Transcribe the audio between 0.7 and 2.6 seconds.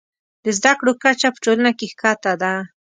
کړو کچه په ټولنه کې ښکته ده.